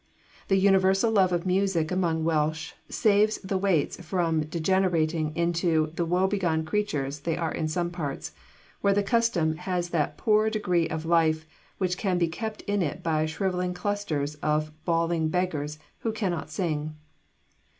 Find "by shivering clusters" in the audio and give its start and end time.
13.03-14.33